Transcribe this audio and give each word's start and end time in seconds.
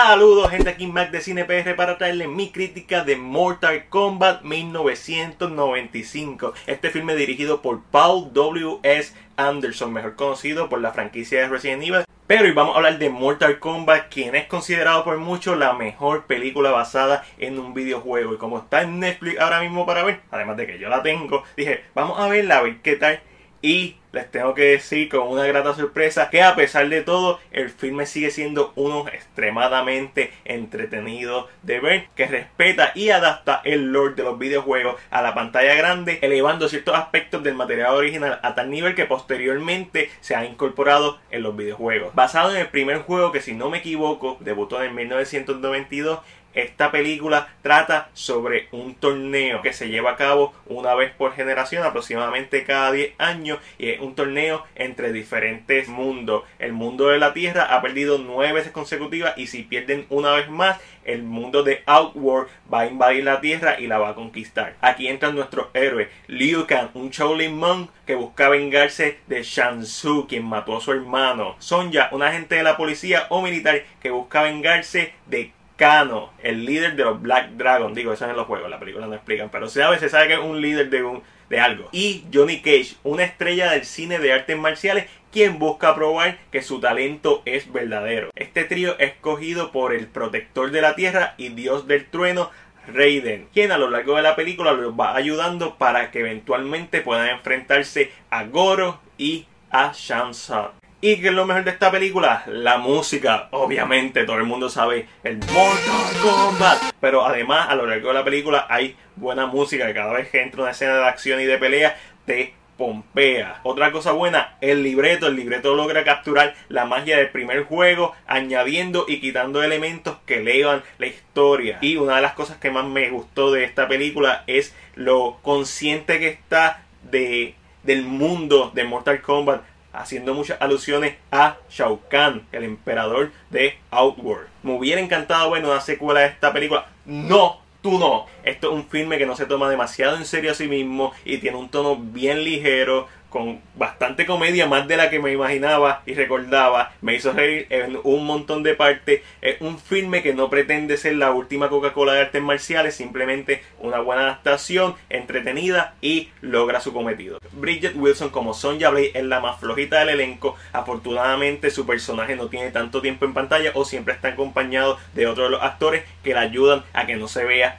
Saludos 0.00 0.50
gente 0.50 0.70
aquí 0.70 0.86
Mac 0.86 1.10
de 1.10 1.20
CinePR 1.20 1.74
para 1.74 1.98
traerles 1.98 2.28
mi 2.28 2.52
crítica 2.52 3.02
de 3.02 3.16
Mortal 3.16 3.88
Kombat 3.88 4.44
1995. 4.44 6.54
Este 6.68 6.90
filme 6.90 7.16
dirigido 7.16 7.62
por 7.62 7.82
Paul 7.82 8.32
W.S. 8.32 9.12
Anderson, 9.36 9.92
mejor 9.92 10.14
conocido 10.14 10.68
por 10.68 10.80
la 10.80 10.92
franquicia 10.92 11.40
de 11.40 11.48
Resident 11.48 11.82
Evil. 11.82 12.04
Pero 12.28 12.44
hoy 12.44 12.52
vamos 12.52 12.74
a 12.74 12.76
hablar 12.76 13.00
de 13.00 13.10
Mortal 13.10 13.58
Kombat, 13.58 14.08
quien 14.08 14.36
es 14.36 14.46
considerado 14.46 15.02
por 15.02 15.18
muchos 15.18 15.58
la 15.58 15.72
mejor 15.72 16.26
película 16.26 16.70
basada 16.70 17.24
en 17.36 17.58
un 17.58 17.74
videojuego. 17.74 18.34
Y 18.34 18.38
como 18.38 18.58
está 18.58 18.82
en 18.82 19.00
Netflix 19.00 19.40
ahora 19.40 19.60
mismo 19.60 19.84
para 19.84 20.04
ver, 20.04 20.20
además 20.30 20.56
de 20.58 20.68
que 20.68 20.78
yo 20.78 20.88
la 20.88 21.02
tengo, 21.02 21.42
dije, 21.56 21.82
vamos 21.96 22.20
a 22.20 22.28
verla, 22.28 22.58
a 22.58 22.62
ver 22.62 22.76
qué 22.82 22.94
tal. 22.94 23.20
Y 23.60 23.96
les 24.12 24.30
tengo 24.30 24.54
que 24.54 24.62
decir 24.62 25.08
con 25.08 25.28
una 25.28 25.44
grata 25.44 25.74
sorpresa 25.74 26.30
que 26.30 26.42
a 26.42 26.54
pesar 26.54 26.88
de 26.88 27.02
todo 27.02 27.40
el 27.50 27.70
filme 27.70 28.06
sigue 28.06 28.30
siendo 28.30 28.72
uno 28.76 29.06
extremadamente 29.08 30.32
entretenido 30.44 31.48
de 31.62 31.80
ver 31.80 32.08
que 32.14 32.26
respeta 32.26 32.92
y 32.94 33.10
adapta 33.10 33.60
el 33.64 33.92
lore 33.92 34.14
de 34.14 34.22
los 34.22 34.38
videojuegos 34.38 34.96
a 35.10 35.22
la 35.22 35.34
pantalla 35.34 35.74
grande 35.74 36.18
elevando 36.22 36.68
ciertos 36.68 36.94
aspectos 36.94 37.42
del 37.42 37.54
material 37.54 37.94
original 37.94 38.40
a 38.42 38.54
tal 38.54 38.70
nivel 38.70 38.94
que 38.94 39.06
posteriormente 39.06 40.10
se 40.20 40.34
ha 40.34 40.44
incorporado 40.44 41.18
en 41.30 41.42
los 41.42 41.56
videojuegos. 41.56 42.14
Basado 42.14 42.54
en 42.54 42.60
el 42.60 42.68
primer 42.68 42.98
juego 42.98 43.32
que 43.32 43.42
si 43.42 43.54
no 43.54 43.70
me 43.70 43.78
equivoco 43.78 44.38
debutó 44.40 44.82
en 44.82 44.94
1992 44.94 46.20
esta 46.58 46.90
película 46.90 47.48
trata 47.62 48.10
sobre 48.14 48.68
un 48.72 48.94
torneo 48.94 49.62
que 49.62 49.72
se 49.72 49.88
lleva 49.88 50.12
a 50.12 50.16
cabo 50.16 50.52
una 50.66 50.94
vez 50.94 51.12
por 51.12 51.34
generación, 51.34 51.84
aproximadamente 51.84 52.64
cada 52.64 52.92
10 52.92 53.14
años, 53.18 53.58
y 53.78 53.90
es 53.90 54.00
un 54.00 54.14
torneo 54.14 54.64
entre 54.74 55.12
diferentes 55.12 55.88
mundos. 55.88 56.44
El 56.58 56.72
mundo 56.72 57.08
de 57.08 57.18
la 57.18 57.32
Tierra 57.32 57.74
ha 57.74 57.82
perdido 57.82 58.18
nueve 58.18 58.52
veces 58.52 58.72
consecutivas 58.72 59.36
y 59.36 59.46
si 59.46 59.62
pierden 59.62 60.06
una 60.10 60.32
vez 60.32 60.48
más, 60.48 60.80
el 61.04 61.22
mundo 61.22 61.62
de 61.62 61.82
Outworld 61.86 62.48
va 62.72 62.80
a 62.80 62.86
invadir 62.86 63.24
la 63.24 63.40
Tierra 63.40 63.80
y 63.80 63.86
la 63.86 63.98
va 63.98 64.10
a 64.10 64.14
conquistar. 64.14 64.76
Aquí 64.80 65.08
entran 65.08 65.34
nuestros 65.34 65.68
héroes. 65.74 66.08
Liu 66.26 66.66
Kang, 66.66 66.90
un 66.94 67.10
Shaolin 67.10 67.56
monk 67.56 67.90
que 68.06 68.14
busca 68.14 68.48
vengarse 68.48 69.18
de 69.26 69.42
Shang 69.42 69.82
Tzu, 69.82 70.26
quien 70.28 70.44
mató 70.44 70.76
a 70.76 70.80
su 70.80 70.92
hermano. 70.92 71.56
Sonja, 71.58 72.08
un 72.12 72.22
agente 72.22 72.56
de 72.56 72.62
la 72.62 72.76
policía 72.76 73.26
o 73.30 73.42
militar 73.42 73.82
que 74.00 74.10
busca 74.10 74.42
vengarse 74.42 75.12
de 75.26 75.52
Kano, 75.78 76.32
el 76.42 76.64
líder 76.66 76.96
de 76.96 77.04
los 77.04 77.22
Black 77.22 77.50
Dragon, 77.50 77.94
digo, 77.94 78.12
eso 78.12 78.24
es 78.24 78.32
en 78.32 78.36
los 78.36 78.48
juegos, 78.48 78.68
la 78.68 78.80
película 78.80 79.06
no 79.06 79.14
explican, 79.14 79.48
pero 79.48 79.68
se 79.68 79.80
sabe, 79.80 80.00
se 80.00 80.08
sabe 80.08 80.26
que 80.26 80.34
es 80.34 80.40
un 80.40 80.60
líder 80.60 80.90
de, 80.90 81.04
un, 81.04 81.22
de 81.48 81.60
algo. 81.60 81.88
Y 81.92 82.24
Johnny 82.34 82.60
Cage, 82.60 82.96
una 83.04 83.22
estrella 83.22 83.70
del 83.70 83.84
cine 83.84 84.18
de 84.18 84.32
artes 84.32 84.58
marciales, 84.58 85.06
quien 85.30 85.60
busca 85.60 85.94
probar 85.94 86.36
que 86.50 86.62
su 86.62 86.80
talento 86.80 87.42
es 87.44 87.72
verdadero. 87.72 88.30
Este 88.34 88.64
trío 88.64 88.98
es 88.98 89.12
escogido 89.12 89.70
por 89.70 89.94
el 89.94 90.08
protector 90.08 90.72
de 90.72 90.82
la 90.82 90.96
tierra 90.96 91.34
y 91.38 91.50
dios 91.50 91.86
del 91.86 92.06
trueno, 92.06 92.50
Raiden, 92.88 93.46
quien 93.52 93.70
a 93.70 93.78
lo 93.78 93.88
largo 93.88 94.16
de 94.16 94.22
la 94.22 94.34
película 94.34 94.72
los 94.72 94.98
va 94.98 95.14
ayudando 95.14 95.76
para 95.76 96.10
que 96.10 96.20
eventualmente 96.20 97.02
puedan 97.02 97.28
enfrentarse 97.28 98.10
a 98.30 98.44
Goro 98.44 98.98
y 99.16 99.46
a 99.70 99.92
Shang 99.94 100.32
Tsung. 100.32 100.70
¿Y 101.00 101.20
qué 101.20 101.28
es 101.28 101.32
lo 101.32 101.46
mejor 101.46 101.62
de 101.62 101.70
esta 101.70 101.92
película? 101.92 102.42
La 102.48 102.78
música. 102.78 103.46
Obviamente, 103.52 104.24
todo 104.24 104.38
el 104.38 104.42
mundo 104.42 104.68
sabe 104.68 105.06
el 105.22 105.38
Mortal 105.38 106.20
Kombat. 106.20 106.92
Pero 107.00 107.24
además, 107.24 107.68
a 107.68 107.76
lo 107.76 107.86
largo 107.86 108.08
de 108.08 108.14
la 108.14 108.24
película 108.24 108.66
hay 108.68 108.96
buena 109.14 109.46
música. 109.46 109.86
Que 109.86 109.94
cada 109.94 110.12
vez 110.12 110.28
que 110.28 110.42
entra 110.42 110.62
una 110.62 110.72
escena 110.72 110.96
de 110.96 111.06
acción 111.06 111.40
y 111.40 111.44
de 111.44 111.56
pelea, 111.56 111.96
te 112.26 112.52
pompea. 112.76 113.60
Otra 113.62 113.92
cosa 113.92 114.10
buena, 114.10 114.56
el 114.60 114.82
libreto. 114.82 115.28
El 115.28 115.36
libreto 115.36 115.76
logra 115.76 116.02
capturar 116.02 116.56
la 116.68 116.84
magia 116.84 117.18
del 117.18 117.30
primer 117.30 117.62
juego, 117.62 118.16
añadiendo 118.26 119.04
y 119.06 119.20
quitando 119.20 119.62
elementos 119.62 120.16
que 120.26 120.38
elevan 120.38 120.82
la 120.98 121.06
historia. 121.06 121.78
Y 121.80 121.96
una 121.96 122.16
de 122.16 122.22
las 122.22 122.32
cosas 122.32 122.56
que 122.56 122.72
más 122.72 122.86
me 122.86 123.08
gustó 123.10 123.52
de 123.52 123.62
esta 123.62 123.86
película 123.86 124.42
es 124.48 124.74
lo 124.96 125.38
consciente 125.42 126.18
que 126.18 126.26
está 126.26 126.82
de, 127.08 127.54
del 127.84 128.02
mundo 128.02 128.72
de 128.74 128.82
Mortal 128.82 129.22
Kombat 129.22 129.62
haciendo 129.92 130.34
muchas 130.34 130.60
alusiones 130.60 131.16
a 131.30 131.56
Shao 131.70 132.00
Kahn, 132.08 132.46
el 132.52 132.64
emperador 132.64 133.32
de 133.50 133.78
Outworld. 133.90 134.48
Me 134.62 134.72
hubiera 134.72 135.00
encantado 135.00 135.50
ver 135.50 135.64
una 135.64 135.80
secuela 135.80 136.20
de 136.20 136.26
esta 136.26 136.52
película. 136.52 136.86
No, 137.04 137.60
tú 137.82 137.98
no. 137.98 138.26
Esto 138.48 138.68
es 138.68 138.72
un 138.76 138.88
filme 138.88 139.18
que 139.18 139.26
no 139.26 139.36
se 139.36 139.44
toma 139.44 139.68
demasiado 139.68 140.16
en 140.16 140.24
serio 140.24 140.52
a 140.52 140.54
sí 140.54 140.68
mismo 140.68 141.12
y 141.26 141.36
tiene 141.36 141.58
un 141.58 141.68
tono 141.68 141.96
bien 141.96 142.44
ligero, 142.44 143.06
con 143.28 143.60
bastante 143.74 144.24
comedia, 144.24 144.66
más 144.66 144.88
de 144.88 144.96
la 144.96 145.10
que 145.10 145.18
me 145.18 145.32
imaginaba 145.32 146.00
y 146.06 146.14
recordaba. 146.14 146.92
Me 147.02 147.14
hizo 147.14 147.34
reír 147.34 147.66
en 147.68 147.98
un 148.04 148.24
montón 148.24 148.62
de 148.62 148.74
partes. 148.74 149.20
Es 149.42 149.60
un 149.60 149.78
filme 149.78 150.22
que 150.22 150.32
no 150.32 150.48
pretende 150.48 150.96
ser 150.96 151.16
la 151.16 151.30
última 151.30 151.68
Coca-Cola 151.68 152.14
de 152.14 152.20
artes 152.22 152.42
marciales, 152.42 152.96
simplemente 152.96 153.62
una 153.80 154.00
buena 154.00 154.22
adaptación, 154.22 154.94
entretenida 155.10 155.94
y 156.00 156.30
logra 156.40 156.80
su 156.80 156.94
cometido. 156.94 157.40
Bridget 157.52 157.96
Wilson 157.96 158.30
como 158.30 158.54
Sonja 158.54 158.88
Blade 158.88 159.12
es 159.12 159.24
la 159.24 159.40
más 159.40 159.60
flojita 159.60 159.98
del 159.98 160.08
elenco. 160.08 160.56
Afortunadamente 160.72 161.70
su 161.70 161.84
personaje 161.84 162.34
no 162.34 162.48
tiene 162.48 162.70
tanto 162.70 163.02
tiempo 163.02 163.26
en 163.26 163.34
pantalla 163.34 163.72
o 163.74 163.84
siempre 163.84 164.14
está 164.14 164.28
acompañado 164.28 164.98
de 165.12 165.26
otros 165.26 165.48
de 165.48 165.50
los 165.50 165.62
actores 165.62 166.04
que 166.24 166.32
la 166.32 166.40
ayudan 166.40 166.82
a 166.94 167.04
que 167.04 167.16
no 167.16 167.28
se 167.28 167.44
vea 167.44 167.78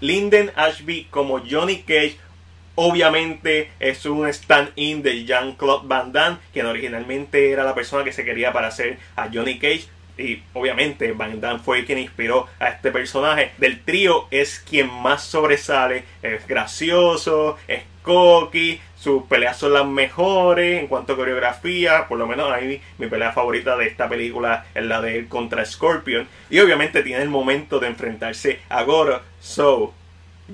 Linden 0.00 0.50
Ashby 0.56 1.06
como 1.10 1.40
Johnny 1.40 1.82
Cage 1.82 2.16
Obviamente 2.74 3.70
es 3.80 4.06
un 4.06 4.26
stand-in 4.28 5.02
de 5.02 5.26
Jean-Claude 5.26 5.86
Van 5.86 6.10
Damme, 6.10 6.38
quien 6.54 6.64
originalmente 6.64 7.50
era 7.50 7.64
la 7.64 7.74
persona 7.74 8.02
que 8.02 8.12
se 8.12 8.24
quería 8.24 8.52
para 8.52 8.68
hacer 8.68 8.98
a 9.14 9.28
Johnny 9.32 9.58
Cage. 9.58 9.84
Y 10.18 10.42
obviamente 10.52 11.12
Van 11.12 11.40
Damme 11.40 11.60
fue 11.60 11.84
quien 11.84 11.98
inspiró 11.98 12.46
a 12.58 12.68
este 12.68 12.90
personaje. 12.90 13.52
Del 13.58 13.82
trío 13.82 14.26
es 14.30 14.60
quien 14.60 14.92
más 14.92 15.24
sobresale. 15.24 16.04
Es 16.22 16.46
gracioso, 16.46 17.58
es 17.66 17.82
cocky, 18.02 18.80
sus 18.96 19.24
peleas 19.24 19.56
son 19.56 19.72
las 19.72 19.86
mejores 19.86 20.80
en 20.80 20.86
cuanto 20.86 21.14
a 21.14 21.16
coreografía. 21.16 22.06
Por 22.08 22.18
lo 22.18 22.26
menos 22.26 22.52
a 22.52 22.58
mí 22.58 22.80
mi 22.98 23.06
pelea 23.08 23.32
favorita 23.32 23.76
de 23.76 23.86
esta 23.86 24.08
película 24.08 24.66
es 24.74 24.84
la 24.84 25.00
de 25.00 25.18
él 25.18 25.28
contra 25.28 25.64
Scorpion. 25.64 26.28
Y 26.50 26.60
obviamente 26.60 27.02
tiene 27.02 27.22
el 27.22 27.28
momento 27.28 27.80
de 27.80 27.88
enfrentarse 27.88 28.60
a 28.68 28.82
Goro. 28.82 29.20
So, 29.40 29.92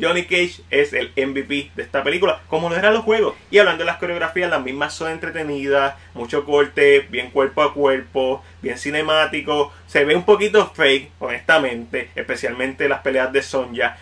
Johnny 0.00 0.24
Cage 0.24 0.60
es 0.70 0.92
el 0.92 1.12
MVP 1.16 1.72
de 1.74 1.82
esta 1.82 2.02
película, 2.02 2.40
como 2.48 2.68
lo 2.68 2.76
eran 2.76 2.94
los 2.94 3.04
juegos. 3.04 3.34
Y 3.50 3.58
hablando 3.58 3.80
de 3.80 3.86
las 3.86 3.98
coreografías, 3.98 4.50
las 4.50 4.62
mismas 4.62 4.94
son 4.94 5.10
entretenidas, 5.10 5.94
mucho 6.14 6.44
corte, 6.44 7.06
bien 7.10 7.30
cuerpo 7.30 7.62
a 7.62 7.74
cuerpo, 7.74 8.42
bien 8.62 8.78
cinemático. 8.78 9.72
Se 9.86 10.04
ve 10.04 10.14
un 10.14 10.24
poquito 10.24 10.70
fake, 10.74 11.12
honestamente, 11.18 12.10
especialmente 12.14 12.88
las 12.88 13.00
peleas 13.00 13.32
de 13.32 13.42
Sonja. 13.42 13.96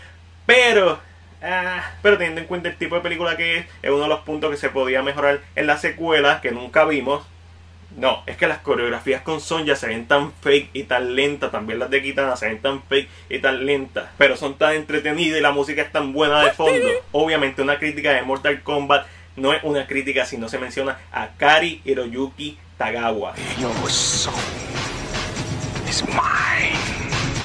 Pero 0.45 0.99
ah, 1.41 1.91
pero 2.01 2.17
teniendo 2.17 2.41
en 2.41 2.47
cuenta 2.47 2.69
el 2.69 2.77
tipo 2.77 2.95
de 2.95 3.01
película 3.01 3.37
que 3.37 3.57
es, 3.57 3.65
es 3.81 3.89
uno 3.89 4.03
de 4.03 4.09
los 4.09 4.19
puntos 4.21 4.51
que 4.51 4.57
se 4.57 4.69
podía 4.69 5.01
mejorar 5.01 5.41
en 5.55 5.67
la 5.67 5.77
secuela, 5.77 6.41
que 6.41 6.51
nunca 6.51 6.85
vimos. 6.85 7.25
No, 7.97 8.21
es 8.27 8.37
que 8.37 8.45
las 8.45 8.59
coreografías 8.59 9.23
con 9.23 9.41
Sonja 9.41 9.75
se 9.75 9.87
ven 9.87 10.07
tan 10.07 10.31
fake 10.31 10.69
y 10.73 10.83
tan 10.83 11.15
lentas, 11.15 11.51
también 11.51 11.79
las 11.79 11.89
de 11.89 12.03
Kitana 12.03 12.35
se 12.35 12.47
ven 12.47 12.61
tan 12.61 12.83
fake 12.83 13.09
y 13.27 13.39
tan 13.39 13.65
lentas, 13.65 14.07
pero 14.19 14.37
son 14.37 14.55
tan 14.55 14.75
entretenidas 14.75 15.39
y 15.39 15.41
la 15.41 15.51
música 15.51 15.81
es 15.81 15.91
tan 15.91 16.13
buena 16.13 16.43
de 16.43 16.51
fondo. 16.51 16.87
Obviamente 17.11 17.63
una 17.63 17.79
crítica 17.79 18.11
de 18.11 18.21
Mortal 18.21 18.61
Kombat 18.61 19.07
no 19.35 19.51
es 19.51 19.63
una 19.63 19.87
crítica 19.87 20.27
si 20.27 20.37
no 20.37 20.47
se 20.47 20.59
menciona 20.59 20.99
a 21.11 21.29
Kari 21.37 21.81
Hiroyuki 21.85 22.59
Tagawa. 22.77 23.33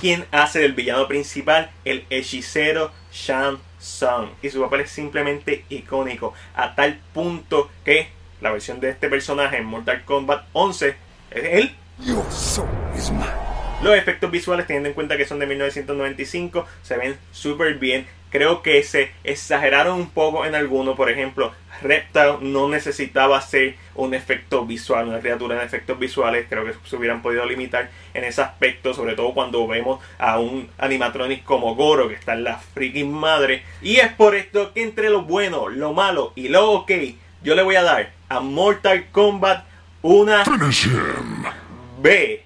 Quien 0.02 0.26
hace 0.32 0.58
del 0.58 0.74
villano 0.74 1.08
principal 1.08 1.70
el 1.86 2.04
hechicero 2.10 2.92
Shang 3.10 3.56
Tsung. 3.78 4.28
Y 4.42 4.50
su 4.50 4.60
papel 4.60 4.82
es 4.82 4.90
simplemente 4.90 5.64
icónico, 5.70 6.34
a 6.54 6.74
tal 6.74 7.00
punto 7.14 7.70
que 7.86 8.08
la 8.42 8.50
versión 8.50 8.80
de 8.80 8.90
este 8.90 9.08
personaje 9.08 9.56
en 9.56 9.64
Mortal 9.64 10.04
Kombat 10.04 10.44
11 10.52 10.96
es 11.30 11.44
él. 11.44 11.74
Los 13.82 13.96
efectos 13.96 14.30
visuales, 14.30 14.66
teniendo 14.66 14.88
en 14.88 14.94
cuenta 14.94 15.16
que 15.16 15.24
son 15.24 15.38
de 15.38 15.46
1995, 15.46 16.66
se 16.82 16.96
ven 16.96 17.16
súper 17.30 17.74
bien. 17.76 18.06
Creo 18.30 18.62
que 18.62 18.82
se 18.82 19.12
exageraron 19.24 19.98
un 19.98 20.10
poco 20.10 20.46
en 20.46 20.54
algunos. 20.54 20.96
Por 20.96 21.10
ejemplo, 21.10 21.52
Reptile 21.82 22.38
no 22.40 22.68
necesitaba 22.68 23.40
ser 23.40 23.76
un 23.94 24.14
efecto 24.14 24.64
visual, 24.64 25.08
una 25.08 25.20
criatura 25.20 25.56
en 25.56 25.66
efectos 25.66 25.98
visuales. 25.98 26.46
Creo 26.48 26.64
que 26.64 26.74
se 26.84 26.96
hubieran 26.96 27.22
podido 27.22 27.44
limitar 27.44 27.90
en 28.14 28.24
ese 28.24 28.40
aspecto, 28.40 28.94
sobre 28.94 29.14
todo 29.14 29.34
cuando 29.34 29.66
vemos 29.66 30.00
a 30.18 30.38
un 30.38 30.68
animatronic 30.78 31.44
como 31.44 31.74
Goro, 31.74 32.08
que 32.08 32.14
está 32.14 32.32
en 32.32 32.44
la 32.44 32.58
freaking 32.58 33.12
madre. 33.12 33.64
Y 33.82 33.96
es 33.96 34.10
por 34.12 34.34
esto 34.34 34.72
que 34.72 34.82
entre 34.82 35.10
lo 35.10 35.22
bueno, 35.22 35.68
lo 35.68 35.92
malo 35.92 36.32
y 36.34 36.48
lo 36.48 36.70
ok, 36.70 36.90
yo 37.42 37.54
le 37.54 37.62
voy 37.62 37.76
a 37.76 37.82
dar 37.82 38.10
a 38.28 38.40
Mortal 38.40 39.06
Kombat 39.10 39.64
una 40.02 40.44
B. 42.00 42.44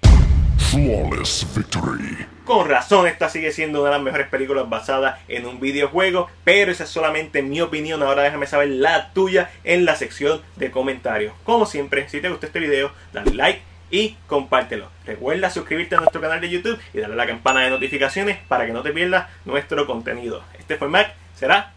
Flawless 0.57 1.45
victory. 1.55 2.25
Con 2.45 2.67
razón, 2.69 3.07
esta 3.07 3.29
sigue 3.29 3.51
siendo 3.51 3.81
una 3.81 3.89
de 3.89 3.95
las 3.95 4.03
mejores 4.03 4.27
películas 4.27 4.69
basadas 4.69 5.19
en 5.27 5.45
un 5.45 5.59
videojuego, 5.59 6.29
pero 6.43 6.71
esa 6.71 6.85
es 6.85 6.89
solamente 6.89 7.41
mi 7.41 7.61
opinión. 7.61 8.01
Ahora 8.03 8.23
déjame 8.23 8.47
saber 8.47 8.69
la 8.69 9.11
tuya 9.13 9.49
en 9.63 9.85
la 9.85 9.95
sección 9.95 10.41
de 10.55 10.71
comentarios. 10.71 11.33
Como 11.43 11.65
siempre, 11.65 12.07
si 12.09 12.21
te 12.21 12.29
gustó 12.29 12.45
este 12.45 12.59
video, 12.59 12.91
dale 13.11 13.33
like 13.33 13.61
y 13.91 14.15
compártelo. 14.27 14.89
Recuerda 15.05 15.49
suscribirte 15.49 15.95
a 15.95 15.99
nuestro 15.99 16.21
canal 16.21 16.41
de 16.41 16.49
YouTube 16.49 16.79
y 16.93 16.99
darle 16.99 17.15
a 17.15 17.17
la 17.17 17.27
campana 17.27 17.61
de 17.61 17.69
notificaciones 17.69 18.37
para 18.47 18.65
que 18.65 18.73
no 18.73 18.81
te 18.81 18.91
pierdas 18.91 19.27
nuestro 19.45 19.85
contenido. 19.85 20.43
Este 20.57 20.77
fue 20.77 20.87
Mac, 20.87 21.13
será 21.35 21.73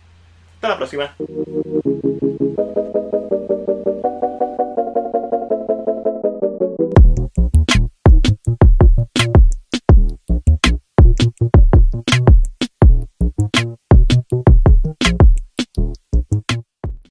hasta 0.55 0.69
la 0.69 0.77
próxima. 0.77 1.15